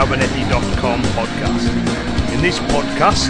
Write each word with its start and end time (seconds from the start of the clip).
iainabernethy.com 0.00 1.02
podcast. 1.12 1.68
In 2.32 2.40
this 2.40 2.58
podcast, 2.58 3.28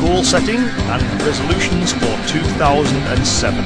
goal 0.00 0.24
setting 0.24 0.58
and 0.58 1.22
resolutions 1.22 1.92
for 1.92 2.18
2007. 2.26 3.64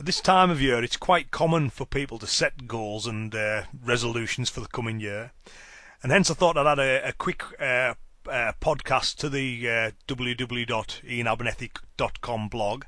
At 0.00 0.06
this 0.06 0.20
time 0.20 0.50
of 0.50 0.60
year, 0.60 0.82
it's 0.82 0.96
quite 0.96 1.30
common 1.30 1.70
for 1.70 1.86
people 1.86 2.18
to 2.18 2.26
set 2.26 2.66
goals 2.66 3.06
and 3.06 3.32
uh, 3.32 3.62
resolutions 3.84 4.50
for 4.50 4.62
the 4.62 4.66
coming 4.66 4.98
year. 4.98 5.30
And 6.02 6.10
hence 6.10 6.28
I 6.28 6.34
thought 6.34 6.58
I'd 6.58 6.66
add 6.66 6.80
a, 6.80 7.08
a 7.08 7.12
quick 7.12 7.44
uh, 7.60 7.94
uh, 8.28 8.52
podcast 8.60 9.14
to 9.18 9.28
the 9.28 9.70
uh, 9.70 9.92
www.iainabernethy.com 10.08 12.48
blog 12.48 12.86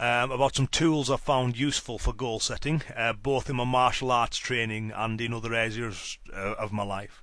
um, 0.00 0.30
about 0.30 0.56
some 0.56 0.66
tools 0.66 1.10
I 1.10 1.18
found 1.18 1.58
useful 1.58 1.98
for 1.98 2.14
goal 2.14 2.40
setting, 2.40 2.82
uh, 2.96 3.12
both 3.12 3.50
in 3.50 3.56
my 3.56 3.64
martial 3.64 4.10
arts 4.10 4.38
training 4.38 4.92
and 4.96 5.20
in 5.20 5.34
other 5.34 5.52
areas 5.52 6.18
uh, 6.34 6.54
of 6.54 6.72
my 6.72 6.82
life. 6.82 7.22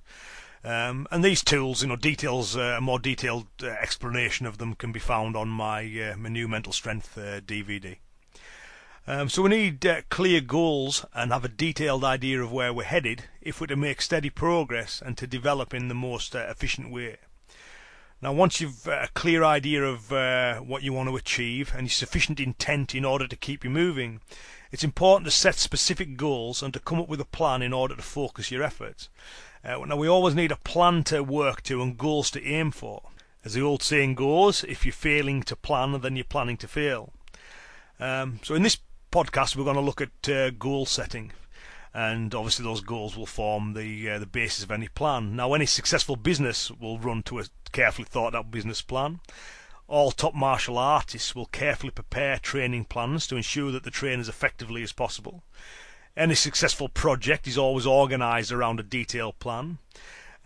Um, 0.62 1.08
and 1.10 1.24
these 1.24 1.42
tools, 1.42 1.82
you 1.82 1.88
know, 1.88 1.96
details, 1.96 2.56
uh, 2.56 2.76
a 2.78 2.80
more 2.80 3.00
detailed 3.00 3.48
uh, 3.62 3.66
explanation 3.66 4.46
of 4.46 4.58
them 4.58 4.76
can 4.76 4.92
be 4.92 5.00
found 5.00 5.36
on 5.36 5.48
my, 5.48 5.82
uh, 5.82 6.16
my 6.16 6.28
new 6.28 6.46
mental 6.46 6.72
strength 6.72 7.16
DVD. 7.16 7.96
Um, 9.08 9.28
so 9.28 9.42
we 9.42 9.48
need 9.48 9.86
uh, 9.86 10.02
clear 10.10 10.40
goals 10.40 11.04
and 11.14 11.32
have 11.32 11.44
a 11.44 11.48
detailed 11.48 12.04
idea 12.04 12.42
of 12.42 12.52
where 12.52 12.74
we're 12.74 12.84
headed 12.84 13.24
if 13.40 13.60
we're 13.60 13.66
to 13.68 13.76
make 13.76 14.02
steady 14.02 14.28
progress 14.30 15.02
and 15.04 15.16
to 15.16 15.26
develop 15.26 15.72
in 15.72 15.88
the 15.88 15.94
most 15.94 16.36
uh, 16.36 16.46
efficient 16.50 16.92
way. 16.92 17.16
Now, 18.20 18.32
once 18.32 18.60
you've 18.60 18.88
uh, 18.88 19.02
a 19.04 19.08
clear 19.14 19.44
idea 19.44 19.84
of 19.84 20.12
uh, 20.12 20.56
what 20.56 20.82
you 20.82 20.92
want 20.92 21.08
to 21.08 21.16
achieve 21.16 21.72
and 21.76 21.88
sufficient 21.88 22.40
intent 22.40 22.92
in 22.92 23.04
order 23.04 23.28
to 23.28 23.36
keep 23.36 23.62
you 23.62 23.70
moving, 23.70 24.20
it's 24.72 24.82
important 24.82 25.26
to 25.26 25.30
set 25.30 25.54
specific 25.54 26.16
goals 26.16 26.60
and 26.60 26.74
to 26.74 26.80
come 26.80 26.98
up 26.98 27.08
with 27.08 27.20
a 27.20 27.24
plan 27.24 27.62
in 27.62 27.72
order 27.72 27.94
to 27.94 28.02
focus 28.02 28.50
your 28.50 28.64
efforts. 28.64 29.08
Uh, 29.64 29.78
now, 29.86 29.96
we 29.96 30.08
always 30.08 30.34
need 30.34 30.50
a 30.50 30.56
plan 30.56 31.04
to 31.04 31.22
work 31.22 31.62
to 31.62 31.80
and 31.80 31.96
goals 31.96 32.28
to 32.32 32.44
aim 32.44 32.72
for. 32.72 33.02
As 33.44 33.54
the 33.54 33.62
old 33.62 33.84
saying 33.84 34.16
goes, 34.16 34.64
if 34.64 34.84
you're 34.84 34.92
failing 34.92 35.44
to 35.44 35.54
plan, 35.54 36.00
then 36.00 36.16
you're 36.16 36.24
planning 36.24 36.56
to 36.56 36.66
fail. 36.66 37.12
Um, 38.00 38.40
so, 38.42 38.56
in 38.56 38.64
this 38.64 38.78
podcast, 39.12 39.54
we're 39.54 39.62
going 39.62 39.76
to 39.76 39.80
look 39.80 40.00
at 40.00 40.28
uh, 40.28 40.50
goal 40.50 40.86
setting 40.86 41.30
and 41.98 42.32
obviously 42.32 42.64
those 42.64 42.80
goals 42.80 43.16
will 43.16 43.26
form 43.26 43.72
the 43.72 44.08
uh, 44.08 44.18
the 44.20 44.26
basis 44.26 44.62
of 44.62 44.70
any 44.70 44.86
plan. 44.86 45.34
Now, 45.34 45.52
any 45.52 45.66
successful 45.66 46.14
business 46.14 46.70
will 46.70 47.00
run 47.00 47.24
to 47.24 47.40
a 47.40 47.44
carefully 47.72 48.06
thought 48.08 48.36
out 48.36 48.52
business 48.52 48.82
plan. 48.82 49.18
All 49.88 50.12
top 50.12 50.32
martial 50.32 50.78
artists 50.78 51.34
will 51.34 51.46
carefully 51.46 51.90
prepare 51.90 52.38
training 52.38 52.84
plans 52.84 53.26
to 53.26 53.36
ensure 53.36 53.72
that 53.72 53.82
they 53.82 53.90
train 53.90 54.20
as 54.20 54.28
effectively 54.28 54.84
as 54.84 54.92
possible. 54.92 55.42
Any 56.16 56.36
successful 56.36 56.88
project 56.88 57.48
is 57.48 57.58
always 57.58 57.86
organised 57.86 58.52
around 58.52 58.78
a 58.78 58.84
detailed 58.84 59.40
plan. 59.40 59.78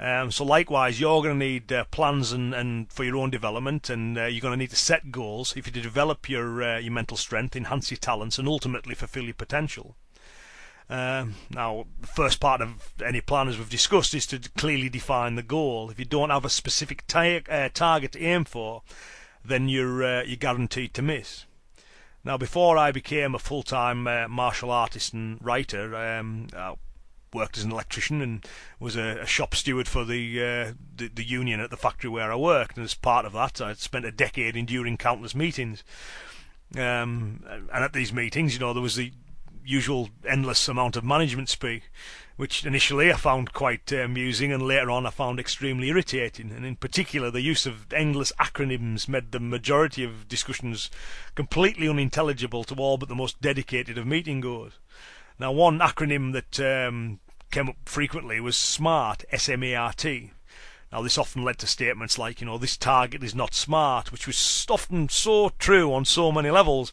Um, 0.01 0.31
so 0.31 0.45
likewise, 0.45 1.01
you're 1.01 1.23
going 1.23 1.39
to 1.39 1.47
need 1.47 1.71
uh, 1.71 1.85
plans 1.91 2.33
and, 2.33 2.55
and 2.55 2.91
for 2.91 3.05
your 3.05 3.19
own 3.19 3.29
development, 3.29 3.91
and 3.91 4.17
uh, 4.17 4.25
you're 4.25 4.41
going 4.41 4.53
to 4.53 4.65
need 4.65 4.71
to 4.71 4.77
set 4.77 5.13
goals 5.13 5.55
if 5.55 5.67
you 5.67 5.73
to 5.75 5.83
develop 5.83 6.31
your 6.31 6.63
uh, 6.63 6.79
your 6.79 6.93
mental 6.95 7.19
strength, 7.19 7.55
enhance 7.55 7.91
your 7.91 7.99
talents, 7.99 8.39
and 8.39 8.49
ultimately 8.49 8.95
fulfil 8.95 9.25
your 9.25 9.35
potential. 9.35 9.97
Um, 10.91 11.37
now, 11.51 11.87
the 12.01 12.07
first 12.07 12.41
part 12.41 12.61
of 12.61 12.93
any 13.05 13.21
plan, 13.21 13.49
as 13.49 13.57
we've 13.57 13.71
discussed, 13.71 14.15
is 14.15 14.27
to 14.27 14.39
clearly 14.57 14.89
define 14.89 15.37
the 15.37 15.43
goal. 15.43 15.91
If 15.91 15.99
you 15.99 16.05
don't 16.05 16.31
have 16.31 16.45
a 16.45 16.51
specific 16.51 17.05
uh, 17.15 17.69
target 17.73 18.13
to 18.13 18.23
aim 18.23 18.45
for, 18.45 18.83
then 19.45 19.69
you're 19.69 20.05
uh, 20.05 20.23
you're 20.23 20.37
guaranteed 20.37 20.95
to 20.95 21.03
miss. 21.03 21.47
Now, 22.25 22.37
before 22.37 22.79
I 22.79 22.93
became 22.93 23.35
a 23.35 23.41
full-time 23.41 24.07
uh, 24.07 24.29
martial 24.29 24.71
artist 24.71 25.13
and 25.13 25.39
writer, 25.45 25.97
um, 25.97 26.47
I 26.57 26.75
worked 27.35 27.59
as 27.59 27.65
an 27.65 27.73
electrician 27.73 28.23
and 28.23 28.47
was 28.79 28.95
a, 28.95 29.19
a 29.23 29.27
shop 29.27 29.55
steward 29.55 29.89
for 29.89 30.05
the, 30.05 30.41
uh, 30.41 30.73
the, 30.95 31.09
the 31.09 31.25
union 31.25 31.59
at 31.59 31.71
the 31.71 31.77
factory 31.77 32.11
where 32.11 32.31
I 32.31 32.37
worked. 32.37 32.77
And 32.77 32.85
as 32.85 32.95
part 32.95 33.25
of 33.25 33.33
that, 33.33 33.61
I 33.61 33.73
spent 33.75 34.05
a 34.05 34.13
decade 34.13 34.57
enduring 34.57 34.99
countless 34.99 35.35
meetings. 35.35 35.83
Um, 36.77 37.45
and 37.49 37.85
at 37.85 37.93
these 37.93 38.13
meetings, 38.13 38.55
you 38.55 38.61
know, 38.61 38.73
there 38.73 38.83
was 38.83 38.97
the 38.97 39.13
usual 39.65 40.11
endless 40.27 40.69
amount 40.69 40.97
of 40.97 41.05
management 41.05 41.49
speak, 41.49 41.91
which 42.37 42.65
initially 42.65 43.13
I 43.13 43.17
found 43.17 43.53
quite 43.53 43.93
uh, 43.93 43.99
amusing 43.99 44.53
and 44.53 44.63
later 44.63 44.91
on 44.91 45.07
I 45.07 45.11
found 45.11 45.39
extremely 45.39 45.89
irritating. 45.89 46.51
And 46.51 46.65
in 46.65 46.77
particular, 46.77 47.31
the 47.31 47.41
use 47.41 47.67
of 47.67 47.93
endless 47.93 48.33
acronyms 48.41 49.09
made 49.09 49.33
the 49.33 49.41
majority 49.41 50.05
of 50.05 50.29
discussions 50.29 50.91
completely 51.35 51.89
unintelligible 51.89 52.65
to 52.65 52.75
all 52.75 52.99
but 52.99 53.09
the 53.09 53.15
most 53.15 53.41
dedicated 53.41 53.99
of 53.99 54.07
meeting 54.07 54.41
goers. 54.41 54.75
Now, 55.39 55.53
one 55.53 55.79
acronym 55.79 56.33
that 56.33 56.61
um, 56.61 57.21
came 57.51 57.69
up 57.69 57.77
frequently 57.85 58.41
was 58.41 58.57
SMART, 58.57 59.25
S-M-A-R-T. 59.31 60.33
Now, 60.93 61.01
this 61.01 61.17
often 61.17 61.43
led 61.43 61.59
to 61.59 61.67
statements 61.67 62.19
like, 62.19 62.41
you 62.41 62.47
know, 62.47 62.59
this 62.59 62.77
target 62.77 63.25
is 63.25 63.35
not 63.35 63.55
smart, 63.55 64.13
which 64.13 64.27
was 64.27 64.67
often 64.69 65.09
so 65.09 65.51
true 65.59 65.93
on 65.95 66.05
so 66.05 66.31
many 66.31 66.51
levels 66.51 66.93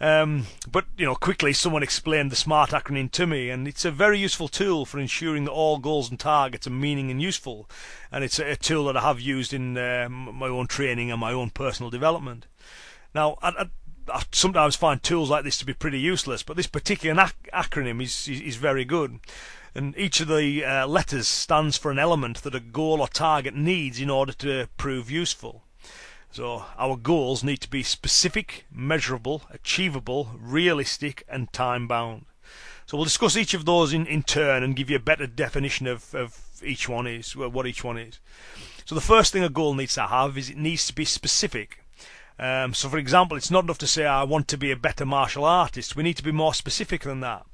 um, 0.00 0.46
but 0.70 0.86
you 0.96 1.04
know, 1.04 1.14
quickly 1.14 1.52
someone 1.52 1.82
explained 1.82 2.32
the 2.32 2.36
SMART 2.36 2.70
acronym 2.70 3.10
to 3.12 3.26
me, 3.26 3.50
and 3.50 3.68
it's 3.68 3.84
a 3.84 3.90
very 3.90 4.18
useful 4.18 4.48
tool 4.48 4.86
for 4.86 4.98
ensuring 4.98 5.44
that 5.44 5.50
all 5.50 5.78
goals 5.78 6.08
and 6.08 6.18
targets 6.18 6.66
are 6.66 6.70
meaning 6.70 7.10
and 7.10 7.20
useful. 7.20 7.68
And 8.10 8.24
it's 8.24 8.38
a, 8.38 8.52
a 8.52 8.56
tool 8.56 8.86
that 8.86 8.96
I 8.96 9.02
have 9.02 9.20
used 9.20 9.52
in 9.52 9.76
uh, 9.76 10.08
my 10.08 10.48
own 10.48 10.68
training 10.68 11.10
and 11.10 11.20
my 11.20 11.32
own 11.32 11.50
personal 11.50 11.90
development. 11.90 12.46
Now, 13.14 13.36
I, 13.42 13.48
I, 13.48 13.70
I, 14.08 14.22
sometimes 14.32 14.74
find 14.74 15.02
tools 15.02 15.28
like 15.28 15.44
this 15.44 15.58
to 15.58 15.66
be 15.66 15.74
pretty 15.74 16.00
useless, 16.00 16.42
but 16.42 16.56
this 16.56 16.66
particular 16.66 17.22
ac- 17.22 17.34
acronym 17.52 18.02
is, 18.02 18.26
is, 18.26 18.40
is 18.40 18.56
very 18.56 18.86
good. 18.86 19.20
And 19.74 19.96
each 19.98 20.20
of 20.20 20.28
the 20.28 20.64
uh, 20.64 20.86
letters 20.86 21.28
stands 21.28 21.76
for 21.76 21.90
an 21.90 21.98
element 21.98 22.42
that 22.42 22.54
a 22.54 22.60
goal 22.60 23.02
or 23.02 23.08
target 23.08 23.54
needs 23.54 24.00
in 24.00 24.08
order 24.08 24.32
to 24.32 24.68
prove 24.78 25.10
useful. 25.10 25.64
So 26.32 26.64
our 26.78 26.96
goals 26.96 27.42
need 27.42 27.60
to 27.62 27.70
be 27.70 27.82
specific, 27.82 28.64
measurable, 28.70 29.42
achievable, 29.50 30.30
realistic, 30.38 31.24
and 31.28 31.52
time 31.52 31.88
bound. 31.88 32.26
So 32.86 32.96
we'll 32.96 33.04
discuss 33.04 33.36
each 33.36 33.54
of 33.54 33.64
those 33.64 33.92
in, 33.92 34.06
in 34.06 34.22
turn 34.22 34.62
and 34.62 34.76
give 34.76 34.90
you 34.90 34.96
a 34.96 35.00
better 35.00 35.26
definition 35.26 35.86
of, 35.86 36.14
of 36.14 36.40
each 36.64 36.88
one 36.88 37.06
is, 37.06 37.36
what 37.36 37.66
each 37.66 37.84
one 37.84 37.98
is. 37.98 38.18
So 38.84 38.94
the 38.94 39.00
first 39.00 39.32
thing 39.32 39.44
a 39.44 39.48
goal 39.48 39.74
needs 39.74 39.94
to 39.94 40.06
have 40.06 40.36
is 40.36 40.50
it 40.50 40.56
needs 40.56 40.86
to 40.86 40.94
be 40.94 41.04
specific. 41.04 41.84
Um, 42.38 42.74
so 42.74 42.88
for 42.88 42.98
example, 42.98 43.36
it's 43.36 43.50
not 43.50 43.64
enough 43.64 43.78
to 43.78 43.86
say 43.86 44.06
I 44.06 44.24
want 44.24 44.48
to 44.48 44.56
be 44.56 44.70
a 44.70 44.76
better 44.76 45.04
martial 45.04 45.44
artist. 45.44 45.94
We 45.94 46.02
need 46.02 46.16
to 46.16 46.24
be 46.24 46.32
more 46.32 46.54
specific 46.54 47.02
than 47.02 47.20
that. 47.20 47.44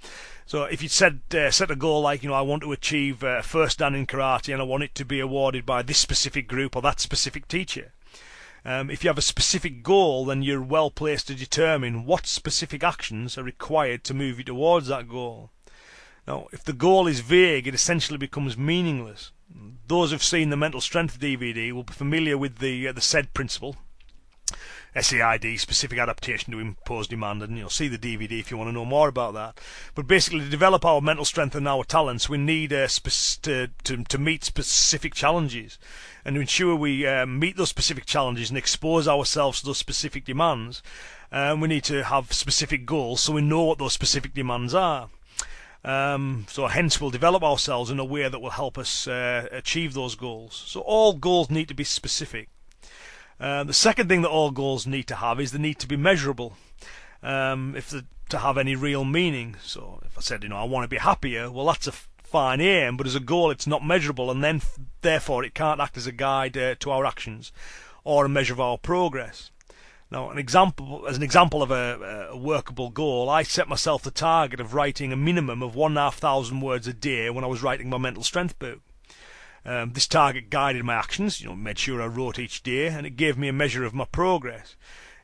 So 0.46 0.64
if 0.64 0.82
you 0.82 0.88
set 0.88 1.34
uh, 1.34 1.50
set 1.50 1.72
a 1.72 1.76
goal 1.76 2.02
like 2.02 2.22
you 2.22 2.28
know 2.28 2.36
I 2.36 2.40
want 2.42 2.62
to 2.62 2.70
achieve 2.70 3.24
uh, 3.24 3.42
first 3.42 3.80
dan 3.80 3.96
in 3.96 4.06
karate 4.06 4.52
and 4.52 4.62
I 4.62 4.64
want 4.64 4.84
it 4.84 4.94
to 4.94 5.04
be 5.04 5.18
awarded 5.18 5.66
by 5.66 5.82
this 5.82 5.98
specific 5.98 6.46
group 6.46 6.76
or 6.76 6.82
that 6.82 7.00
specific 7.00 7.48
teacher, 7.48 7.92
um, 8.66 8.90
if 8.90 9.04
you 9.04 9.08
have 9.08 9.16
a 9.16 9.22
specific 9.22 9.84
goal, 9.84 10.24
then 10.24 10.42
you're 10.42 10.60
well 10.60 10.90
placed 10.90 11.28
to 11.28 11.36
determine 11.36 12.04
what 12.04 12.26
specific 12.26 12.82
actions 12.82 13.38
are 13.38 13.44
required 13.44 14.02
to 14.04 14.12
move 14.12 14.38
you 14.38 14.44
towards 14.44 14.88
that 14.88 15.08
goal. 15.08 15.52
Now, 16.26 16.48
if 16.50 16.64
the 16.64 16.72
goal 16.72 17.06
is 17.06 17.20
vague, 17.20 17.68
it 17.68 17.74
essentially 17.74 18.18
becomes 18.18 18.58
meaningless. 18.58 19.30
Those 19.86 20.10
who've 20.10 20.20
seen 20.22 20.50
the 20.50 20.56
Mental 20.56 20.80
Strength 20.80 21.20
DVD 21.20 21.70
will 21.70 21.84
be 21.84 21.92
familiar 21.92 22.36
with 22.36 22.58
the 22.58 22.88
uh, 22.88 22.92
the 22.92 23.00
SAID 23.00 23.32
principle, 23.32 23.76
SAID, 24.98 25.60
specific 25.60 25.98
adaptation 25.98 26.52
to 26.52 26.58
impose 26.58 27.06
demand, 27.06 27.42
and 27.42 27.58
you'll 27.58 27.68
see 27.68 27.88
the 27.88 27.98
DVD 27.98 28.40
if 28.40 28.50
you 28.50 28.56
want 28.56 28.68
to 28.68 28.72
know 28.72 28.84
more 28.84 29.08
about 29.08 29.34
that. 29.34 29.60
But 29.94 30.06
basically, 30.06 30.40
to 30.40 30.48
develop 30.48 30.84
our 30.84 31.00
mental 31.00 31.24
strength 31.24 31.54
and 31.54 31.68
our 31.68 31.84
talents, 31.84 32.28
we 32.28 32.38
need 32.38 32.72
uh, 32.72 32.88
to, 32.88 33.68
to, 33.84 34.04
to 34.04 34.18
meet 34.18 34.44
specific 34.44 35.14
challenges. 35.14 35.78
And 36.24 36.34
to 36.34 36.40
ensure 36.40 36.74
we 36.74 37.06
uh, 37.06 37.26
meet 37.26 37.56
those 37.56 37.68
specific 37.68 38.06
challenges 38.06 38.48
and 38.48 38.56
expose 38.56 39.06
ourselves 39.06 39.60
to 39.60 39.66
those 39.66 39.78
specific 39.78 40.24
demands, 40.24 40.82
um, 41.30 41.60
we 41.60 41.68
need 41.68 41.84
to 41.84 42.04
have 42.04 42.32
specific 42.32 42.86
goals 42.86 43.20
so 43.20 43.34
we 43.34 43.42
know 43.42 43.64
what 43.64 43.78
those 43.78 43.92
specific 43.92 44.32
demands 44.32 44.74
are. 44.74 45.10
Um, 45.84 46.46
so 46.48 46.66
hence 46.66 47.00
we'll 47.00 47.10
develop 47.10 47.42
ourselves 47.44 47.90
in 47.90 48.00
a 48.00 48.04
way 48.04 48.28
that 48.28 48.40
will 48.40 48.50
help 48.50 48.76
us 48.76 49.06
uh, 49.06 49.46
achieve 49.52 49.94
those 49.94 50.14
goals. 50.14 50.64
So 50.66 50.80
all 50.80 51.12
goals 51.12 51.50
need 51.50 51.68
to 51.68 51.74
be 51.74 51.84
specific. 51.84 52.48
Uh, 53.38 53.64
the 53.64 53.74
second 53.74 54.08
thing 54.08 54.22
that 54.22 54.30
all 54.30 54.50
goals 54.50 54.86
need 54.86 55.06
to 55.08 55.16
have 55.16 55.40
is 55.40 55.52
the 55.52 55.58
need 55.58 55.78
to 55.78 55.86
be 55.86 55.96
measurable. 55.96 56.56
Um, 57.22 57.74
if 57.76 57.90
the, 57.90 58.04
to 58.28 58.38
have 58.38 58.58
any 58.58 58.74
real 58.74 59.04
meaning. 59.04 59.56
So 59.62 60.00
if 60.04 60.16
I 60.18 60.20
said, 60.20 60.42
you 60.42 60.48
know, 60.48 60.56
I 60.56 60.64
want 60.64 60.84
to 60.84 60.88
be 60.88 60.98
happier, 60.98 61.50
well, 61.50 61.66
that's 61.66 61.86
a 61.86 61.92
fine 61.92 62.60
aim, 62.60 62.96
but 62.96 63.06
as 63.06 63.14
a 63.14 63.20
goal, 63.20 63.50
it's 63.50 63.66
not 63.66 63.84
measurable, 63.84 64.30
and 64.30 64.42
then 64.42 64.62
therefore 65.00 65.44
it 65.44 65.54
can't 65.54 65.80
act 65.80 65.96
as 65.96 66.06
a 66.06 66.12
guide 66.12 66.56
uh, 66.56 66.74
to 66.80 66.90
our 66.90 67.06
actions 67.06 67.52
or 68.04 68.24
a 68.24 68.28
measure 68.28 68.52
of 68.52 68.60
our 68.60 68.78
progress. 68.78 69.50
Now, 70.10 70.30
an 70.30 70.38
example, 70.38 71.06
as 71.08 71.16
an 71.16 71.24
example 71.24 71.62
of 71.62 71.72
a, 71.72 72.28
a, 72.30 72.36
workable 72.36 72.90
goal, 72.90 73.28
I 73.28 73.42
set 73.42 73.68
myself 73.68 74.02
the 74.02 74.12
target 74.12 74.60
of 74.60 74.72
writing 74.72 75.12
a 75.12 75.16
minimum 75.16 75.62
of 75.62 75.74
one 75.74 75.92
and 75.92 75.98
a 75.98 76.02
half 76.02 76.18
thousand 76.18 76.60
words 76.60 76.86
a 76.86 76.92
day 76.92 77.28
when 77.28 77.42
I 77.42 77.48
was 77.48 77.62
writing 77.62 77.90
my 77.90 77.98
mental 77.98 78.22
strength 78.22 78.56
book. 78.60 78.80
Um, 79.66 79.94
this 79.94 80.06
target 80.06 80.48
guided 80.48 80.84
my 80.84 80.94
actions, 80.94 81.40
you 81.40 81.48
know, 81.48 81.56
made 81.56 81.78
sure 81.78 82.00
I 82.00 82.06
wrote 82.06 82.38
each 82.38 82.62
day, 82.62 82.86
and 82.86 83.04
it 83.04 83.16
gave 83.16 83.36
me 83.36 83.48
a 83.48 83.52
measure 83.52 83.84
of 83.84 83.94
my 83.94 84.04
progress. 84.04 84.76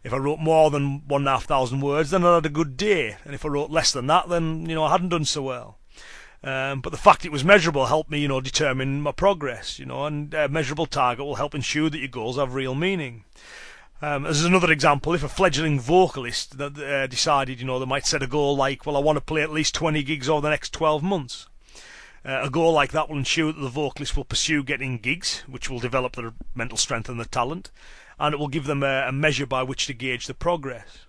If 0.02 0.12
I 0.12 0.16
wrote 0.16 0.40
more 0.40 0.68
than 0.68 1.06
one 1.06 1.20
and 1.20 1.28
a 1.28 1.32
half 1.32 1.44
thousand 1.44 1.80
words, 1.80 2.10
then 2.10 2.24
I 2.24 2.34
had 2.34 2.46
a 2.46 2.50
good 2.50 2.76
day, 2.76 3.18
and 3.24 3.36
if 3.36 3.44
I 3.44 3.48
wrote 3.48 3.70
less 3.70 3.92
than 3.92 4.08
that, 4.08 4.28
then 4.28 4.68
you 4.68 4.74
know 4.74 4.82
I 4.82 4.90
hadn't 4.90 5.10
done 5.10 5.24
so 5.24 5.42
well. 5.42 5.78
Um, 6.42 6.80
but 6.80 6.90
the 6.90 6.96
fact 6.98 7.24
it 7.24 7.30
was 7.30 7.44
measurable 7.44 7.86
helped 7.86 8.10
me, 8.10 8.18
you 8.18 8.26
know, 8.26 8.40
determine 8.40 9.00
my 9.00 9.12
progress, 9.12 9.78
you 9.78 9.86
know, 9.86 10.06
and 10.06 10.34
a 10.34 10.48
measurable 10.48 10.86
target 10.86 11.24
will 11.24 11.36
help 11.36 11.54
ensure 11.54 11.88
that 11.88 12.00
your 12.00 12.08
goals 12.08 12.36
have 12.36 12.54
real 12.54 12.74
meaning. 12.74 13.22
Um, 14.00 14.26
as 14.26 14.44
another 14.44 14.72
example, 14.72 15.14
if 15.14 15.22
a 15.22 15.28
fledgling 15.28 15.78
vocalist 15.78 16.58
that 16.58 16.76
uh, 16.76 17.06
decided, 17.06 17.60
you 17.60 17.66
know, 17.66 17.78
they 17.78 17.86
might 17.86 18.06
set 18.06 18.24
a 18.24 18.26
goal 18.26 18.56
like, 18.56 18.84
well, 18.84 18.96
I 18.96 19.00
want 19.00 19.18
to 19.18 19.24
play 19.24 19.42
at 19.42 19.52
least 19.52 19.76
20 19.76 20.02
gigs 20.02 20.28
over 20.28 20.40
the 20.40 20.50
next 20.50 20.72
12 20.72 21.04
months. 21.04 21.46
Uh, 22.24 22.40
a 22.42 22.50
goal 22.50 22.72
like 22.72 22.92
that 22.92 23.08
will 23.08 23.18
ensure 23.18 23.52
that 23.52 23.60
the 23.60 23.68
vocalist 23.68 24.16
will 24.16 24.24
pursue 24.24 24.62
getting 24.62 24.98
gigs, 24.98 25.42
which 25.48 25.68
will 25.68 25.80
develop 25.80 26.14
their 26.14 26.32
mental 26.54 26.78
strength 26.78 27.08
and 27.08 27.18
their 27.18 27.26
talent, 27.26 27.70
and 28.18 28.32
it 28.32 28.38
will 28.38 28.48
give 28.48 28.66
them 28.66 28.82
a, 28.82 29.08
a 29.08 29.12
measure 29.12 29.46
by 29.46 29.62
which 29.62 29.86
to 29.86 29.92
gauge 29.92 30.26
the 30.26 30.34
progress. 30.34 31.06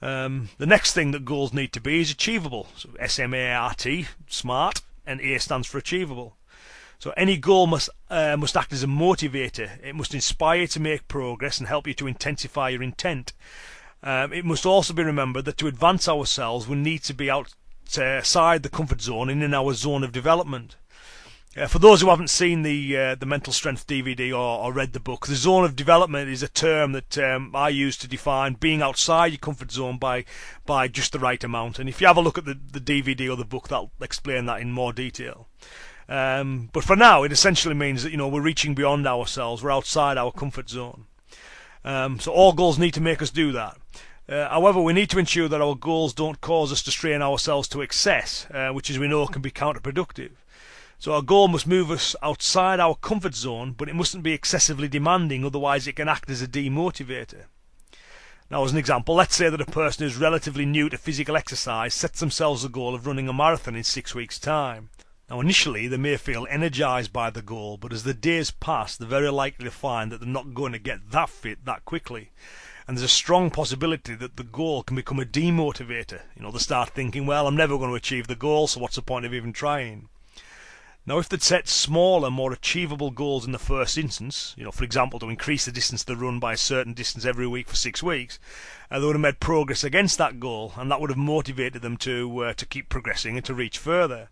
Um, 0.00 0.48
the 0.58 0.66
next 0.66 0.94
thing 0.94 1.12
that 1.12 1.24
goals 1.24 1.52
need 1.52 1.72
to 1.74 1.80
be 1.80 2.00
is 2.00 2.10
achievable. 2.10 2.66
So 2.76 2.90
S-M-A-R-T, 2.98 4.06
smart, 4.26 4.82
and 5.06 5.20
A 5.20 5.38
stands 5.38 5.68
for 5.68 5.78
achievable. 5.78 6.36
So 6.98 7.12
any 7.16 7.36
goal 7.36 7.66
must 7.66 7.90
uh, 8.10 8.36
must 8.36 8.56
act 8.56 8.72
as 8.72 8.84
a 8.84 8.88
motivator. 8.88 9.70
It 9.82 9.94
must 9.94 10.14
inspire 10.14 10.60
you 10.60 10.66
to 10.68 10.80
make 10.80 11.08
progress 11.08 11.58
and 11.58 11.68
help 11.68 11.86
you 11.86 11.94
to 11.94 12.06
intensify 12.06 12.68
your 12.68 12.82
intent. 12.82 13.32
Um, 14.04 14.32
it 14.32 14.44
must 14.44 14.66
also 14.66 14.92
be 14.92 15.02
remembered 15.02 15.44
that 15.44 15.58
to 15.58 15.68
advance 15.68 16.08
ourselves, 16.08 16.66
we 16.66 16.76
need 16.76 17.02
to 17.04 17.14
be 17.14 17.30
outside 17.86 18.62
the 18.62 18.68
comfort 18.68 19.00
zone 19.00 19.28
and 19.28 19.42
in 19.42 19.54
our 19.54 19.74
zone 19.74 20.02
of 20.02 20.12
development. 20.12 20.76
Uh, 21.54 21.66
for 21.66 21.78
those 21.78 22.00
who 22.00 22.08
haven't 22.08 22.30
seen 22.30 22.62
the 22.62 22.96
uh, 22.96 23.14
the 23.14 23.26
mental 23.26 23.52
strength 23.52 23.86
DVD 23.86 24.30
or, 24.30 24.64
or, 24.64 24.72
read 24.72 24.94
the 24.94 25.00
book, 25.00 25.26
the 25.26 25.34
zone 25.34 25.66
of 25.66 25.76
development 25.76 26.30
is 26.30 26.42
a 26.42 26.48
term 26.48 26.92
that 26.92 27.18
um, 27.18 27.54
I 27.54 27.68
use 27.68 27.98
to 27.98 28.08
define 28.08 28.54
being 28.54 28.80
outside 28.80 29.32
your 29.32 29.38
comfort 29.38 29.70
zone 29.70 29.98
by 29.98 30.24
by 30.64 30.88
just 30.88 31.12
the 31.12 31.18
right 31.18 31.44
amount. 31.44 31.78
And 31.78 31.90
if 31.90 32.00
you 32.00 32.06
have 32.06 32.16
a 32.16 32.22
look 32.22 32.38
at 32.38 32.46
the, 32.46 32.54
the 32.54 32.80
DVD 32.80 33.30
or 33.30 33.36
the 33.36 33.44
book, 33.44 33.68
that'll 33.68 33.92
explain 34.00 34.46
that 34.46 34.62
in 34.62 34.72
more 34.72 34.94
detail. 34.94 35.46
Um, 36.08 36.70
but 36.72 36.84
for 36.84 36.96
now, 36.96 37.22
it 37.22 37.32
essentially 37.32 37.74
means 37.74 38.02
that 38.02 38.12
you 38.12 38.16
know 38.16 38.28
we're 38.28 38.40
reaching 38.40 38.74
beyond 38.74 39.06
ourselves, 39.06 39.62
we're 39.62 39.72
outside 39.72 40.16
our 40.16 40.32
comfort 40.32 40.70
zone. 40.70 41.04
Um, 41.84 42.18
so 42.18 42.32
all 42.32 42.54
goals 42.54 42.78
need 42.78 42.94
to 42.94 43.02
make 43.02 43.20
us 43.20 43.30
do 43.30 43.52
that. 43.52 43.76
Uh, 44.28 44.48
however, 44.48 44.80
we 44.80 44.92
need 44.92 45.10
to 45.10 45.18
ensure 45.18 45.48
that 45.48 45.60
our 45.60 45.74
goals 45.74 46.14
don't 46.14 46.40
cause 46.40 46.72
us 46.72 46.82
to 46.82 46.90
strain 46.90 47.22
ourselves 47.22 47.68
to 47.68 47.82
excess, 47.82 48.46
uh, 48.52 48.70
which, 48.70 48.88
as 48.88 48.98
we 48.98 49.08
know, 49.08 49.26
can 49.26 49.42
be 49.42 49.50
counterproductive. 49.50 50.32
So 50.98 51.12
our 51.12 51.22
goal 51.22 51.48
must 51.48 51.66
move 51.66 51.90
us 51.90 52.14
outside 52.22 52.78
our 52.78 52.94
comfort 52.94 53.34
zone, 53.34 53.74
but 53.76 53.88
it 53.88 53.96
mustn't 53.96 54.22
be 54.22 54.32
excessively 54.32 54.86
demanding, 54.86 55.44
otherwise 55.44 55.88
it 55.88 55.96
can 55.96 56.08
act 56.08 56.30
as 56.30 56.40
a 56.40 56.46
demotivator. 56.46 57.46
Now, 58.48 58.62
as 58.64 58.70
an 58.70 58.78
example, 58.78 59.14
let's 59.14 59.34
say 59.34 59.48
that 59.48 59.60
a 59.60 59.66
person 59.66 60.04
who's 60.04 60.16
relatively 60.16 60.66
new 60.66 60.88
to 60.90 60.98
physical 60.98 61.36
exercise 61.36 61.94
sets 61.94 62.20
themselves 62.20 62.62
the 62.62 62.68
goal 62.68 62.94
of 62.94 63.06
running 63.06 63.28
a 63.28 63.32
marathon 63.32 63.74
in 63.74 63.82
six 63.82 64.14
weeks' 64.14 64.38
time. 64.38 64.90
Now, 65.28 65.40
initially, 65.40 65.88
they 65.88 65.96
may 65.96 66.18
feel 66.18 66.46
energized 66.50 67.12
by 67.12 67.30
the 67.30 67.40
goal, 67.40 67.78
but 67.78 67.92
as 67.92 68.04
the 68.04 68.14
days 68.14 68.50
pass, 68.50 68.96
they're 68.96 69.08
very 69.08 69.32
likely 69.32 69.64
to 69.64 69.70
find 69.70 70.12
that 70.12 70.20
they're 70.20 70.28
not 70.28 70.52
going 70.52 70.72
to 70.72 70.78
get 70.78 71.10
that 71.10 71.30
fit 71.30 71.64
that 71.64 71.84
quickly. 71.84 72.30
And 72.86 72.96
there's 72.96 73.04
a 73.04 73.08
strong 73.08 73.50
possibility 73.50 74.14
that 74.14 74.36
the 74.36 74.44
goal 74.44 74.82
can 74.82 74.96
become 74.96 75.20
a 75.20 75.24
demotivator. 75.24 76.22
You 76.36 76.42
know, 76.42 76.50
they 76.50 76.58
start 76.58 76.90
thinking, 76.90 77.26
well, 77.26 77.46
I'm 77.46 77.56
never 77.56 77.78
going 77.78 77.90
to 77.90 77.96
achieve 77.96 78.26
the 78.26 78.34
goal, 78.34 78.66
so 78.66 78.80
what's 78.80 78.96
the 78.96 79.02
point 79.02 79.24
of 79.24 79.34
even 79.34 79.52
trying? 79.52 80.08
Now, 81.04 81.18
if 81.18 81.28
they'd 81.28 81.42
set 81.42 81.66
smaller, 81.66 82.30
more 82.30 82.52
achievable 82.52 83.10
goals 83.10 83.44
in 83.44 83.50
the 83.50 83.58
first 83.58 83.98
instance, 83.98 84.54
you 84.56 84.62
know, 84.62 84.70
for 84.70 84.84
example, 84.84 85.18
to 85.18 85.28
increase 85.28 85.64
the 85.64 85.72
distance 85.72 86.04
they 86.04 86.14
run 86.14 86.38
by 86.38 86.52
a 86.52 86.56
certain 86.56 86.94
distance 86.94 87.24
every 87.24 87.46
week 87.48 87.68
for 87.68 87.74
six 87.74 88.04
weeks, 88.04 88.38
uh, 88.88 89.00
they 89.00 89.06
would 89.06 89.16
have 89.16 89.20
made 89.20 89.40
progress 89.40 89.82
against 89.82 90.16
that 90.18 90.38
goal, 90.38 90.74
and 90.76 90.90
that 90.90 91.00
would 91.00 91.10
have 91.10 91.18
motivated 91.18 91.82
them 91.82 91.96
to 91.96 92.44
uh, 92.44 92.54
to 92.54 92.66
keep 92.66 92.88
progressing 92.88 93.36
and 93.36 93.44
to 93.46 93.54
reach 93.54 93.78
further. 93.78 94.28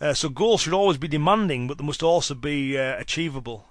Uh, 0.00 0.14
so 0.14 0.28
goals 0.28 0.60
should 0.60 0.72
always 0.72 0.98
be 0.98 1.08
demanding, 1.08 1.66
but 1.66 1.78
they 1.78 1.84
must 1.84 2.04
also 2.04 2.34
be 2.34 2.78
uh, 2.78 2.96
achievable. 2.98 3.66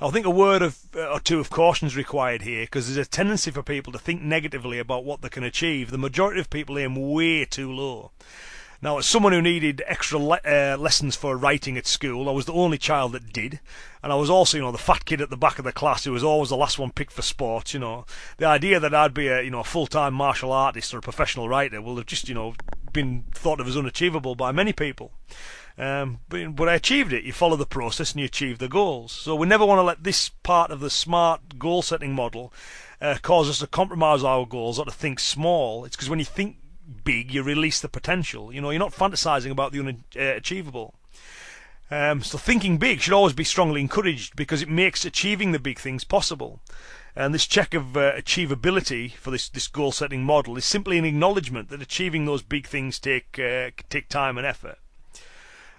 I 0.00 0.10
think 0.10 0.26
a 0.26 0.30
word 0.30 0.60
of, 0.60 0.78
uh, 0.94 1.08
or 1.08 1.20
two 1.20 1.40
of 1.40 1.48
caution 1.48 1.86
is 1.86 1.96
required 1.96 2.42
here 2.42 2.64
because 2.64 2.86
there's 2.86 3.06
a 3.06 3.10
tendency 3.10 3.50
for 3.50 3.62
people 3.62 3.94
to 3.94 3.98
think 3.98 4.20
negatively 4.20 4.78
about 4.78 5.04
what 5.04 5.22
they 5.22 5.30
can 5.30 5.42
achieve. 5.42 5.90
The 5.90 5.96
majority 5.96 6.38
of 6.38 6.50
people 6.50 6.78
aim 6.78 6.96
way 7.12 7.46
too 7.46 7.72
low. 7.72 8.10
Now, 8.82 8.98
as 8.98 9.06
someone 9.06 9.32
who 9.32 9.42
needed 9.42 9.82
extra 9.86 10.18
le- 10.18 10.40
uh, 10.44 10.76
lessons 10.78 11.16
for 11.16 11.36
writing 11.36 11.76
at 11.78 11.86
school, 11.86 12.28
I 12.28 12.32
was 12.32 12.44
the 12.44 12.52
only 12.52 12.78
child 12.78 13.12
that 13.12 13.32
did, 13.32 13.60
and 14.02 14.12
I 14.12 14.16
was 14.16 14.30
also, 14.30 14.58
you 14.58 14.62
know, 14.62 14.72
the 14.72 14.78
fat 14.78 15.04
kid 15.04 15.20
at 15.20 15.30
the 15.30 15.36
back 15.36 15.58
of 15.58 15.64
the 15.64 15.72
class 15.72 16.04
who 16.04 16.12
was 16.12 16.22
always 16.22 16.50
the 16.50 16.56
last 16.56 16.78
one 16.78 16.90
picked 16.90 17.12
for 17.12 17.22
sports. 17.22 17.72
You 17.74 17.80
know, 17.80 18.04
the 18.36 18.46
idea 18.46 18.78
that 18.78 18.94
I'd 18.94 19.14
be 19.14 19.28
a, 19.28 19.42
you 19.42 19.50
know, 19.50 19.60
a 19.60 19.64
full-time 19.64 20.14
martial 20.14 20.52
artist 20.52 20.92
or 20.92 20.98
a 20.98 21.02
professional 21.02 21.48
writer 21.48 21.80
will 21.80 21.96
have 21.96 22.06
just, 22.06 22.28
you 22.28 22.34
know, 22.34 22.54
been 22.92 23.24
thought 23.32 23.60
of 23.60 23.68
as 23.68 23.76
unachievable 23.76 24.34
by 24.34 24.52
many 24.52 24.72
people. 24.72 25.12
Um, 25.78 26.20
but, 26.28 26.56
but 26.56 26.68
I 26.68 26.74
achieved 26.74 27.12
it. 27.12 27.24
You 27.24 27.32
follow 27.32 27.56
the 27.56 27.66
process 27.66 28.12
and 28.12 28.20
you 28.20 28.26
achieve 28.26 28.58
the 28.58 28.68
goals. 28.68 29.12
So 29.12 29.34
we 29.34 29.46
never 29.46 29.66
want 29.66 29.78
to 29.78 29.82
let 29.82 30.04
this 30.04 30.30
part 30.30 30.70
of 30.70 30.80
the 30.80 30.90
smart 30.90 31.58
goal-setting 31.58 32.14
model 32.14 32.52
uh, 33.00 33.16
cause 33.20 33.50
us 33.50 33.58
to 33.58 33.66
compromise 33.66 34.24
our 34.24 34.46
goals 34.46 34.78
or 34.78 34.86
to 34.86 34.90
think 34.90 35.20
small. 35.20 35.84
It's 35.84 35.96
because 35.96 36.08
when 36.08 36.18
you 36.18 36.24
think 36.24 36.56
big, 37.04 37.32
you 37.32 37.42
release 37.42 37.80
the 37.80 37.88
potential. 37.88 38.52
You 38.52 38.60
know, 38.60 38.70
you're 38.70 38.78
not 38.78 38.92
fantasizing 38.92 39.50
about 39.50 39.72
the 39.72 39.80
unachievable. 39.80 40.94
Um, 41.90 42.22
so 42.22 42.36
thinking 42.36 42.78
big 42.78 43.00
should 43.00 43.12
always 43.12 43.32
be 43.32 43.44
strongly 43.44 43.80
encouraged 43.80 44.34
because 44.34 44.60
it 44.60 44.68
makes 44.68 45.04
achieving 45.04 45.52
the 45.52 45.58
big 45.58 45.78
things 45.78 46.02
possible. 46.02 46.60
And 47.14 47.32
this 47.32 47.46
check 47.46 47.74
of 47.74 47.96
uh, 47.96 48.12
achievability 48.12 49.12
for 49.12 49.30
this, 49.30 49.48
this 49.48 49.68
goal 49.68 49.92
setting 49.92 50.24
model 50.24 50.56
is 50.56 50.64
simply 50.64 50.98
an 50.98 51.04
acknowledgement 51.04 51.70
that 51.70 51.80
achieving 51.80 52.26
those 52.26 52.42
big 52.42 52.66
things 52.66 52.98
take 52.98 53.38
uh, 53.38 53.70
take 53.88 54.08
time 54.08 54.36
and 54.36 54.46
effort. 54.46 54.78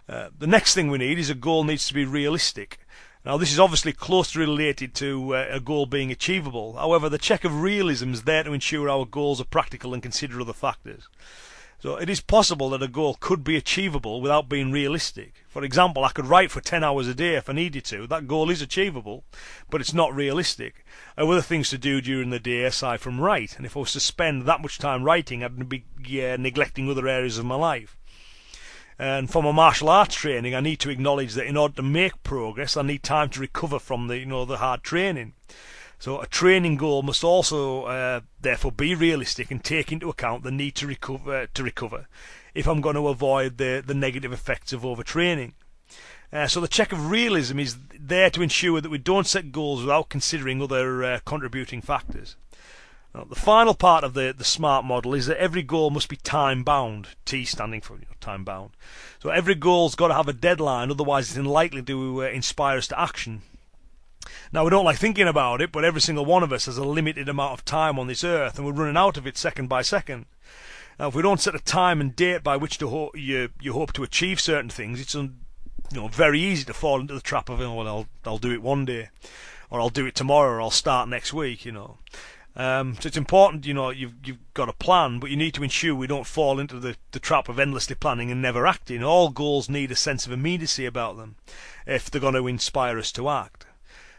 Uh, 0.09 0.29
the 0.37 0.47
next 0.47 0.73
thing 0.73 0.89
we 0.89 0.97
need 0.97 1.19
is 1.19 1.29
a 1.29 1.35
goal 1.35 1.63
needs 1.63 1.87
to 1.87 1.93
be 1.93 2.05
realistic. 2.05 2.79
Now, 3.27 3.35
this 3.35 3.51
is 3.51 3.59
obviously 3.59 3.91
closely 3.91 4.39
related 4.39 4.95
to 4.95 5.35
uh, 5.35 5.47
a 5.49 5.59
goal 5.59 5.85
being 5.85 6.11
achievable. 6.11 6.77
However, 6.77 7.09
the 7.09 7.17
check 7.17 7.43
of 7.43 7.61
realism 7.61 8.13
is 8.13 8.23
there 8.23 8.43
to 8.43 8.53
ensure 8.53 8.89
our 8.89 9.05
goals 9.05 9.41
are 9.41 9.43
practical 9.43 9.93
and 9.93 10.01
consider 10.01 10.39
other 10.39 10.53
factors. 10.53 11.09
So 11.77 11.97
it 11.97 12.09
is 12.09 12.21
possible 12.21 12.69
that 12.69 12.81
a 12.81 12.87
goal 12.87 13.17
could 13.19 13.43
be 13.43 13.57
achievable 13.57 14.21
without 14.21 14.47
being 14.47 14.71
realistic. 14.71 15.43
For 15.49 15.61
example, 15.65 16.05
I 16.05 16.13
could 16.13 16.27
write 16.27 16.51
for 16.51 16.61
10 16.61 16.85
hours 16.85 17.09
a 17.09 17.13
day 17.13 17.35
if 17.35 17.49
I 17.49 17.53
needed 17.53 17.83
to. 17.87 18.07
That 18.07 18.29
goal 18.29 18.49
is 18.49 18.61
achievable, 18.61 19.25
but 19.69 19.81
it's 19.81 19.93
not 19.93 20.15
realistic. 20.15 20.85
I 21.17 21.21
have 21.23 21.29
other 21.29 21.41
things 21.41 21.69
to 21.71 21.77
do 21.77 21.99
during 21.99 22.29
the 22.29 22.39
day 22.39 22.63
aside 22.63 23.01
from 23.01 23.19
write, 23.19 23.57
and 23.57 23.65
if 23.65 23.75
I 23.75 23.81
was 23.81 23.91
to 23.91 23.99
spend 23.99 24.43
that 24.43 24.61
much 24.61 24.77
time 24.77 25.03
writing, 25.03 25.43
I'd 25.43 25.67
be 25.67 25.83
uh, 26.23 26.37
neglecting 26.37 26.89
other 26.89 27.09
areas 27.09 27.37
of 27.37 27.43
my 27.43 27.55
life. 27.55 27.96
And 28.99 29.29
for 29.29 29.43
my 29.43 29.51
martial 29.51 29.89
arts 29.89 30.15
training, 30.15 30.55
I 30.55 30.59
need 30.59 30.79
to 30.79 30.89
acknowledge 30.89 31.33
that 31.35 31.45
in 31.45 31.57
order 31.57 31.75
to 31.75 31.83
make 31.83 32.23
progress, 32.23 32.75
I 32.75 32.81
need 32.81 33.03
time 33.03 33.29
to 33.29 33.39
recover 33.39 33.79
from 33.79 34.07
the 34.07 34.17
you 34.17 34.25
know 34.25 34.45
the 34.45 34.57
hard 34.57 34.83
training. 34.83 35.33
So 35.99 36.19
a 36.21 36.27
training 36.27 36.77
goal 36.77 37.03
must 37.03 37.23
also 37.23 37.85
uh, 37.85 38.21
therefore 38.39 38.71
be 38.71 38.95
realistic 38.95 39.49
and 39.51 39.63
take 39.63 39.91
into 39.91 40.09
account 40.09 40.43
the 40.43 40.51
need 40.51 40.75
to 40.75 40.87
recover 40.87 41.47
to 41.47 41.63
recover 41.63 42.07
if 42.53 42.67
I'm 42.67 42.81
going 42.81 42.95
to 42.95 43.07
avoid 43.07 43.57
the 43.57 43.83
the 43.85 43.93
negative 43.93 44.33
effects 44.33 44.73
of 44.73 44.81
overtraining. 44.81 45.53
Uh, 46.31 46.47
so 46.47 46.59
the 46.59 46.67
check 46.67 46.91
of 46.91 47.09
realism 47.09 47.57
is 47.57 47.77
there 47.97 48.29
to 48.29 48.41
ensure 48.41 48.81
that 48.81 48.89
we 48.89 48.97
don't 48.97 49.27
set 49.27 49.51
goals 49.51 49.81
without 49.81 50.09
considering 50.09 50.61
other 50.61 51.03
uh, 51.03 51.19
contributing 51.23 51.81
factors. 51.81 52.35
The 53.25 53.35
final 53.35 53.73
part 53.73 54.03
of 54.03 54.13
the, 54.13 54.33
the 54.37 54.43
SMART 54.43 54.85
model 54.85 55.13
is 55.13 55.27
that 55.27 55.37
every 55.37 55.63
goal 55.63 55.89
must 55.89 56.09
be 56.09 56.17
time 56.17 56.63
bound, 56.63 57.07
T 57.25 57.45
standing 57.45 57.81
for 57.81 57.93
you 57.95 58.01
know, 58.01 58.15
time 58.19 58.43
bound. 58.43 58.71
So 59.19 59.29
every 59.29 59.55
goal's 59.55 59.95
got 59.95 60.09
to 60.09 60.13
have 60.13 60.27
a 60.27 60.33
deadline, 60.33 60.91
otherwise 60.91 61.29
it's 61.29 61.37
unlikely 61.37 61.83
to 61.83 62.23
uh, 62.23 62.27
inspire 62.27 62.77
us 62.77 62.87
to 62.89 62.99
action. 62.99 63.41
Now, 64.51 64.63
we 64.63 64.69
don't 64.69 64.85
like 64.85 64.97
thinking 64.97 65.27
about 65.27 65.61
it, 65.61 65.71
but 65.71 65.85
every 65.85 66.01
single 66.01 66.25
one 66.25 66.43
of 66.43 66.53
us 66.53 66.65
has 66.65 66.77
a 66.77 66.83
limited 66.83 67.29
amount 67.29 67.53
of 67.53 67.65
time 67.65 67.97
on 67.99 68.07
this 68.07 68.23
earth, 68.23 68.57
and 68.57 68.65
we're 68.65 68.73
running 68.73 68.97
out 68.97 69.17
of 69.17 69.27
it 69.27 69.37
second 69.37 69.67
by 69.67 69.81
second. 69.81 70.25
Now, 70.99 71.09
if 71.09 71.15
we 71.15 71.21
don't 71.21 71.41
set 71.41 71.55
a 71.55 71.59
time 71.59 72.01
and 72.01 72.15
date 72.15 72.43
by 72.43 72.57
which 72.57 72.77
to 72.79 72.89
ho- 72.89 73.11
you, 73.13 73.49
you 73.61 73.73
hope 73.73 73.93
to 73.93 74.03
achieve 74.03 74.39
certain 74.39 74.69
things, 74.69 74.99
it's 74.99 75.15
un- 75.15 75.39
you 75.91 76.01
know 76.01 76.07
very 76.07 76.41
easy 76.41 76.65
to 76.65 76.73
fall 76.73 76.99
into 76.99 77.13
the 77.13 77.21
trap 77.21 77.49
of, 77.49 77.61
oh, 77.61 77.73
well, 77.73 77.87
I'll, 77.87 78.07
I'll 78.25 78.37
do 78.37 78.51
it 78.51 78.61
one 78.61 78.85
day, 78.85 79.09
or 79.69 79.79
I'll 79.79 79.89
do 79.89 80.05
it 80.05 80.15
tomorrow, 80.15 80.55
or 80.55 80.61
I'll 80.61 80.71
start 80.71 81.07
next 81.07 81.33
week, 81.33 81.65
you 81.65 81.71
know. 81.71 81.97
Um, 82.57 82.97
so 82.99 83.05
it's 83.05 83.17
important, 83.17 83.67
you 83.67 83.73
know, 83.75 83.91
you've 83.91 84.15
you've 84.23 84.53
got 84.55 84.67
a 84.67 84.73
plan, 84.73 85.19
but 85.19 85.29
you 85.29 85.37
need 85.37 85.53
to 85.53 85.63
ensure 85.63 85.93
we 85.93 86.07
don't 86.07 86.25
fall 86.25 86.59
into 86.59 86.79
the, 86.79 86.97
the 87.11 87.19
trap 87.19 87.49
of 87.49 87.59
endlessly 87.59 87.95
planning 87.95 88.31
and 88.31 88.41
never 88.41 88.65
acting. 88.65 89.03
All 89.03 89.29
goals 89.29 89.69
need 89.69 89.91
a 89.91 89.95
sense 89.95 90.25
of 90.25 90.31
immediacy 90.31 90.87
about 90.87 91.17
them 91.17 91.35
if 91.85 92.09
they're 92.09 92.19
going 92.19 92.33
to 92.33 92.47
inspire 92.47 92.97
us 92.97 93.11
to 93.11 93.29
act. 93.29 93.67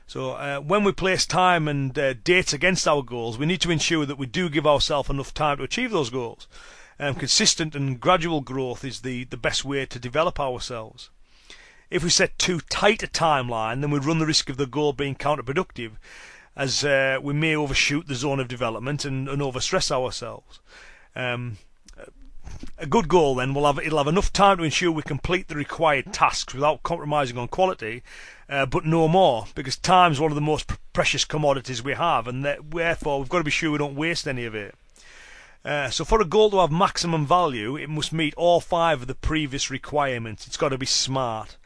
So 0.06 0.34
uh, 0.34 0.60
when 0.60 0.84
we 0.84 0.92
place 0.92 1.26
time 1.26 1.66
and 1.66 1.98
uh, 1.98 2.14
dates 2.14 2.52
against 2.52 2.86
our 2.86 3.02
goals, 3.02 3.38
we 3.38 3.44
need 3.44 3.60
to 3.62 3.72
ensure 3.72 4.06
that 4.06 4.18
we 4.18 4.26
do 4.26 4.48
give 4.48 4.68
ourselves 4.68 5.10
enough 5.10 5.34
time 5.34 5.56
to 5.56 5.64
achieve 5.64 5.90
those 5.90 6.08
goals. 6.08 6.46
Um, 7.00 7.16
consistent 7.16 7.74
and 7.74 7.98
gradual 7.98 8.40
growth 8.40 8.84
is 8.84 9.00
the, 9.00 9.24
the 9.24 9.36
best 9.36 9.64
way 9.64 9.84
to 9.84 9.98
develop 9.98 10.38
ourselves. 10.38 11.10
If 11.90 12.04
we 12.04 12.10
set 12.10 12.38
too 12.38 12.60
tight 12.60 13.02
a 13.02 13.08
timeline, 13.08 13.80
then 13.80 13.90
we 13.90 13.98
run 13.98 14.20
the 14.20 14.26
risk 14.26 14.48
of 14.48 14.58
the 14.58 14.66
goal 14.66 14.92
being 14.92 15.16
counterproductive 15.16 15.92
as 16.58 16.84
uh, 16.84 17.18
we 17.22 17.32
may 17.32 17.54
overshoot 17.54 18.08
the 18.08 18.16
zone 18.16 18.40
of 18.40 18.48
development 18.48 19.04
and, 19.04 19.28
and 19.28 19.40
overstress 19.40 19.92
ourselves. 19.92 20.58
Um, 21.14 21.58
a 22.76 22.86
good 22.86 23.08
goal 23.08 23.36
then 23.36 23.54
will 23.54 23.66
have 23.66 23.78
it'll 23.78 23.98
have 23.98 24.08
enough 24.08 24.32
time 24.32 24.56
to 24.58 24.64
ensure 24.64 24.90
we 24.90 25.02
complete 25.02 25.46
the 25.46 25.54
required 25.54 26.12
tasks 26.12 26.52
without 26.54 26.82
compromising 26.82 27.38
on 27.38 27.46
quality, 27.46 28.02
uh, 28.48 28.66
but 28.66 28.84
no 28.84 29.06
more 29.06 29.46
because 29.54 29.76
time's 29.76 30.18
one 30.18 30.32
of 30.32 30.34
the 30.34 30.40
most 30.40 30.66
pr- 30.66 30.76
precious 30.92 31.24
commodities 31.24 31.82
we 31.82 31.94
have, 31.94 32.26
and 32.26 32.44
that, 32.44 32.70
therefore 32.70 33.20
we've 33.20 33.28
got 33.28 33.38
to 33.38 33.44
be 33.44 33.50
sure 33.50 33.70
we 33.70 33.78
don't 33.78 33.94
waste 33.94 34.26
any 34.26 34.44
of 34.44 34.54
it. 34.54 34.74
Uh, 35.64 35.90
so 35.90 36.04
for 36.04 36.20
a 36.20 36.24
goal 36.24 36.50
to 36.50 36.58
have 36.58 36.72
maximum 36.72 37.24
value, 37.26 37.76
it 37.76 37.88
must 37.88 38.12
meet 38.12 38.34
all 38.34 38.60
five 38.60 39.02
of 39.02 39.06
the 39.06 39.14
previous 39.14 39.70
requirements. 39.70 40.46
It's 40.46 40.56
got 40.56 40.70
to 40.70 40.78
be 40.78 40.86
smart. 40.86 41.56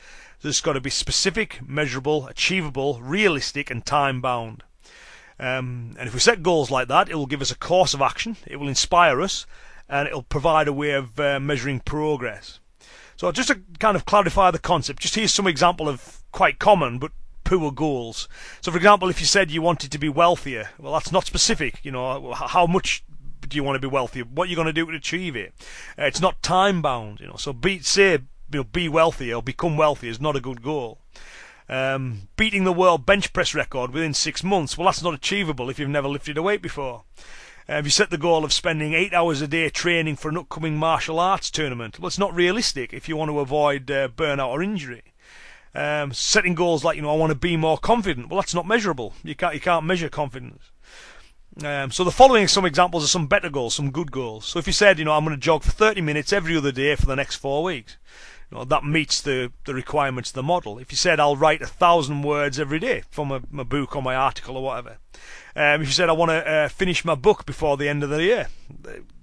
It's 0.42 0.60
got 0.60 0.72
to 0.72 0.80
be 0.80 0.90
specific, 0.90 1.60
measurable, 1.66 2.26
achievable, 2.26 3.00
realistic, 3.00 3.70
and 3.70 3.86
time 3.86 4.20
bound. 4.20 4.64
Um, 5.42 5.96
and 5.98 6.06
if 6.06 6.14
we 6.14 6.20
set 6.20 6.44
goals 6.44 6.70
like 6.70 6.86
that, 6.86 7.08
it 7.08 7.16
will 7.16 7.26
give 7.26 7.42
us 7.42 7.50
a 7.50 7.56
course 7.56 7.94
of 7.94 8.00
action, 8.00 8.36
it 8.46 8.60
will 8.60 8.68
inspire 8.68 9.20
us, 9.20 9.44
and 9.88 10.06
it'll 10.06 10.22
provide 10.22 10.68
a 10.68 10.72
way 10.72 10.92
of 10.92 11.18
uh, 11.18 11.40
measuring 11.40 11.80
progress. 11.80 12.60
So 13.16 13.32
just 13.32 13.48
to 13.48 13.60
kind 13.80 13.96
of 13.96 14.04
clarify 14.04 14.52
the 14.52 14.60
concept, 14.60 15.02
just 15.02 15.16
here's 15.16 15.34
some 15.34 15.48
example 15.48 15.88
of 15.88 16.22
quite 16.30 16.60
common 16.60 17.00
but 17.00 17.10
poor 17.42 17.72
goals. 17.72 18.28
So 18.60 18.70
for 18.70 18.76
example, 18.76 19.08
if 19.10 19.18
you 19.18 19.26
said 19.26 19.50
you 19.50 19.62
wanted 19.62 19.90
to 19.90 19.98
be 19.98 20.08
wealthier, 20.08 20.70
well 20.78 20.92
that's 20.92 21.10
not 21.10 21.26
specific. 21.26 21.80
You 21.82 21.90
know, 21.90 22.32
how 22.34 22.68
much 22.68 23.04
do 23.40 23.56
you 23.56 23.64
want 23.64 23.74
to 23.74 23.80
be 23.80 23.92
wealthier? 23.92 24.24
What 24.24 24.46
are 24.46 24.50
you 24.50 24.56
going 24.56 24.66
to 24.66 24.72
do 24.72 24.86
to 24.86 24.96
achieve 24.96 25.34
it? 25.34 25.54
Uh, 25.98 26.04
it's 26.04 26.20
not 26.20 26.40
time 26.44 26.82
bound. 26.82 27.18
You 27.18 27.26
know, 27.26 27.36
so 27.36 27.52
be 27.52 27.80
say 27.80 28.20
be 28.70 28.88
wealthy 28.88 29.34
or 29.34 29.42
become 29.42 29.76
wealthy 29.76 30.08
is 30.08 30.20
not 30.20 30.36
a 30.36 30.40
good 30.40 30.62
goal. 30.62 30.98
Um, 31.72 32.28
beating 32.36 32.64
the 32.64 32.72
world 32.72 33.06
bench 33.06 33.32
press 33.32 33.54
record 33.54 33.92
within 33.92 34.12
six 34.12 34.44
months, 34.44 34.76
well, 34.76 34.84
that's 34.84 35.02
not 35.02 35.14
achievable 35.14 35.70
if 35.70 35.78
you've 35.78 35.88
never 35.88 36.06
lifted 36.06 36.36
a 36.36 36.42
weight 36.42 36.60
before. 36.60 37.04
Uh, 37.66 37.76
if 37.76 37.86
you 37.86 37.90
set 37.90 38.10
the 38.10 38.18
goal 38.18 38.44
of 38.44 38.52
spending 38.52 38.92
eight 38.92 39.14
hours 39.14 39.40
a 39.40 39.48
day 39.48 39.70
training 39.70 40.16
for 40.16 40.28
an 40.28 40.36
upcoming 40.36 40.76
martial 40.76 41.18
arts 41.18 41.50
tournament, 41.50 41.98
well, 41.98 42.08
it's 42.08 42.18
not 42.18 42.34
realistic 42.34 42.92
if 42.92 43.08
you 43.08 43.16
want 43.16 43.30
to 43.30 43.40
avoid 43.40 43.90
uh, 43.90 44.08
burnout 44.08 44.48
or 44.48 44.62
injury. 44.62 45.02
Um, 45.74 46.12
setting 46.12 46.54
goals 46.54 46.84
like 46.84 46.96
you 46.96 47.02
know 47.02 47.10
I 47.10 47.16
want 47.16 47.30
to 47.30 47.38
be 47.38 47.56
more 47.56 47.78
confident, 47.78 48.28
well, 48.28 48.38
that's 48.38 48.54
not 48.54 48.68
measurable. 48.68 49.14
You 49.24 49.34
can't 49.34 49.54
you 49.54 49.60
can't 49.60 49.86
measure 49.86 50.10
confidence. 50.10 50.70
Um, 51.64 51.90
so 51.90 52.04
the 52.04 52.10
following 52.10 52.44
are 52.44 52.48
some 52.48 52.66
examples 52.66 53.02
of 53.02 53.08
some 53.08 53.28
better 53.28 53.48
goals, 53.48 53.74
some 53.74 53.90
good 53.90 54.12
goals. 54.12 54.44
So 54.44 54.58
if 54.58 54.66
you 54.66 54.74
said, 54.74 54.98
you 54.98 55.06
know, 55.06 55.12
I'm 55.12 55.24
going 55.24 55.36
to 55.36 55.40
jog 55.40 55.62
for 55.62 55.70
30 55.70 56.02
minutes 56.02 56.34
every 56.34 56.54
other 56.54 56.72
day 56.72 56.94
for 56.96 57.06
the 57.06 57.16
next 57.16 57.36
four 57.36 57.62
weeks, 57.62 57.96
know, 58.52 58.64
that 58.64 58.84
meets 58.84 59.20
the, 59.20 59.52
the 59.64 59.74
requirements 59.74 60.30
of 60.30 60.34
the 60.34 60.42
model. 60.42 60.78
If 60.78 60.90
you 60.90 60.96
said, 60.96 61.20
I'll 61.20 61.36
write 61.36 61.62
a 61.62 61.66
thousand 61.66 62.22
words 62.22 62.58
every 62.58 62.78
day 62.78 63.02
from 63.10 63.28
my, 63.28 63.40
my 63.50 63.62
book 63.62 63.96
or 63.96 64.02
my 64.02 64.14
article 64.14 64.56
or 64.56 64.62
whatever. 64.62 64.98
Um, 65.54 65.82
if 65.82 65.88
you 65.88 65.92
said, 65.92 66.08
I 66.08 66.12
want 66.12 66.30
to 66.30 66.48
uh, 66.48 66.68
finish 66.68 67.04
my 67.04 67.14
book 67.14 67.46
before 67.46 67.76
the 67.76 67.88
end 67.88 68.02
of 68.02 68.10
the 68.10 68.22
year, 68.22 68.48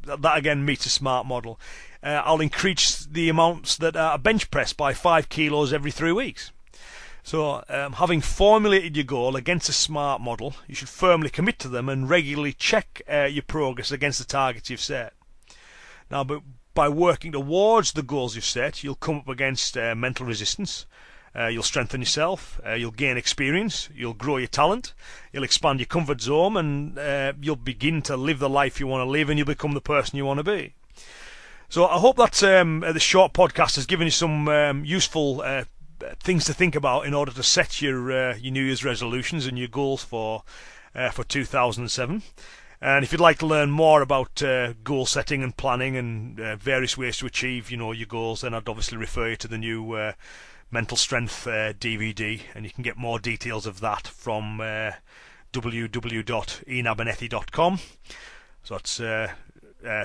that, 0.05 0.21
that 0.21 0.37
again 0.37 0.65
meets 0.65 0.85
a 0.85 0.89
smart 0.89 1.25
model. 1.25 1.59
Uh, 2.01 2.21
I'll 2.23 2.39
increase 2.39 3.05
the 3.05 3.29
amounts 3.29 3.75
that 3.77 3.95
are 3.95 4.17
bench 4.17 4.49
press 4.51 4.73
by 4.73 4.93
five 4.93 5.29
kilos 5.29 5.73
every 5.73 5.91
three 5.91 6.13
weeks. 6.13 6.51
So, 7.21 7.63
um, 7.67 7.93
having 7.93 8.21
formulated 8.21 8.95
your 8.95 9.03
goal 9.03 9.35
against 9.35 9.69
a 9.69 9.73
SMART 9.73 10.21
model, 10.21 10.55
you 10.67 10.73
should 10.73 10.89
firmly 10.89 11.29
commit 11.29 11.59
to 11.59 11.67
them 11.67 11.89
and 11.89 12.09
regularly 12.09 12.53
check 12.53 13.01
uh, 13.11 13.25
your 13.25 13.43
progress 13.43 13.91
against 13.91 14.19
the 14.19 14.25
targets 14.25 14.69
you've 14.69 14.79
set. 14.79 15.13
Now, 16.09 16.23
but 16.23 16.41
by 16.79 16.87
working 16.87 17.33
towards 17.33 17.91
the 17.91 18.01
goals 18.01 18.35
you've 18.35 18.45
set, 18.45 18.85
you'll 18.85 18.95
come 18.95 19.17
up 19.17 19.27
against 19.27 19.77
uh, 19.77 19.93
mental 19.93 20.25
resistance. 20.25 20.85
Uh, 21.37 21.47
you'll 21.47 21.61
strengthen 21.61 21.99
yourself. 21.99 22.61
Uh, 22.65 22.71
you'll 22.71 22.89
gain 22.91 23.17
experience. 23.17 23.89
You'll 23.93 24.13
grow 24.13 24.37
your 24.37 24.47
talent. 24.47 24.93
You'll 25.33 25.43
expand 25.43 25.81
your 25.81 25.87
comfort 25.87 26.21
zone, 26.21 26.55
and 26.55 26.97
uh, 26.97 27.33
you'll 27.41 27.57
begin 27.57 28.01
to 28.03 28.15
live 28.15 28.39
the 28.39 28.47
life 28.47 28.79
you 28.79 28.87
want 28.87 29.05
to 29.05 29.11
live, 29.11 29.29
and 29.29 29.37
you'll 29.37 29.45
become 29.45 29.73
the 29.73 29.81
person 29.81 30.15
you 30.15 30.23
want 30.23 30.37
to 30.37 30.43
be. 30.45 30.73
So 31.67 31.85
I 31.85 31.99
hope 31.99 32.15
that 32.15 32.41
um, 32.43 32.81
uh, 32.81 32.93
the 32.93 32.99
short 33.01 33.33
podcast 33.33 33.75
has 33.75 33.85
given 33.85 34.07
you 34.07 34.11
some 34.11 34.47
um, 34.47 34.85
useful 34.85 35.41
uh, 35.41 35.65
things 36.21 36.45
to 36.45 36.53
think 36.53 36.75
about 36.75 37.05
in 37.05 37.13
order 37.13 37.33
to 37.33 37.43
set 37.43 37.81
your 37.81 38.09
uh, 38.09 38.37
your 38.37 38.53
New 38.53 38.63
Year's 38.63 38.85
resolutions 38.85 39.45
and 39.45 39.59
your 39.59 39.67
goals 39.67 40.01
for 40.01 40.43
for 41.11 41.25
2007. 41.25 42.23
And 42.81 43.03
if 43.03 43.11
you'd 43.11 43.19
like 43.19 43.39
to 43.39 43.45
learn 43.45 43.71
more 43.71 44.01
about 44.01 44.41
uh, 44.41 44.71
goal 44.83 45.05
setting 45.05 45.43
and 45.43 45.57
planning 45.57 45.97
and 45.97 46.39
uh, 46.39 46.55
various 46.55 46.97
ways 46.97 47.17
to 47.17 47.25
achieve, 47.25 47.69
you 47.69 47.75
know, 47.77 47.91
your 47.91 48.07
goals, 48.07 48.39
then 48.41 48.53
I'd 48.53 48.69
obviously 48.69 48.97
refer 48.97 49.31
you 49.31 49.35
to 49.37 49.49
the 49.49 49.57
new 49.57 49.91
uh, 49.93 50.13
Mental 50.71 50.95
Strength 50.95 51.45
DVD, 51.45 52.39
uh, 52.39 52.43
and 52.55 52.63
you 52.63 52.71
can 52.71 52.83
get 52.83 52.95
more 52.95 53.19
details 53.19 53.65
of 53.65 53.81
that 53.81 54.07
from 54.07 54.59
www.iainabernethy.com. 55.51 57.79
So 58.63 58.75
it's 58.75 59.01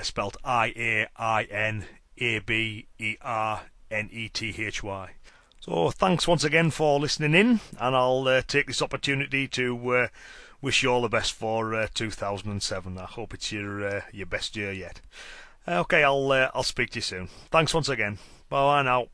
spelled 0.07 0.37
I 0.43 0.73
A 0.75 1.07
I 1.15 1.43
N 1.43 1.85
A 2.17 2.39
B 2.39 2.87
E 2.99 3.15
R 3.21 3.61
N 3.89 4.09
E 4.11 4.27
T 4.27 4.53
H 4.57 4.83
Y. 4.83 5.11
So 5.65 5.89
thanks 5.89 6.27
once 6.27 6.43
again 6.43 6.69
for 6.69 6.99
listening 6.99 7.33
in, 7.33 7.59
and 7.79 7.95
I'll 7.95 8.27
uh, 8.27 8.43
take 8.45 8.67
this 8.67 8.83
opportunity 8.83 9.47
to 9.47 9.95
uh, 9.95 10.07
wish 10.65 10.81
you 10.81 10.89
all 10.89 11.03
the 11.03 11.07
best 11.07 11.31
for 11.31 11.75
uh, 11.75 11.87
2007. 11.93 12.97
I 12.97 13.03
hope 13.03 13.35
it's 13.35 13.51
your 13.51 13.87
uh, 13.87 14.01
your 14.11 14.25
best 14.25 14.55
year 14.55 14.71
yet. 14.71 14.99
Uh, 15.67 15.79
okay, 15.81 16.03
I'll 16.03 16.31
uh, 16.31 16.49
I'll 16.55 16.63
speak 16.63 16.89
to 16.91 16.95
you 16.95 17.01
soon. 17.03 17.29
Thanks 17.51 17.73
once 17.73 17.87
again. 17.87 18.17
Bye 18.49 18.81
now. 18.81 19.07